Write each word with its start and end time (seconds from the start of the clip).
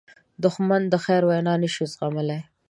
دښمن 0.43 0.81
د 0.89 0.95
خیر 1.03 1.21
وینا 1.29 1.53
نه 1.61 1.69
شي 1.73 1.85
زغملی 1.93 2.39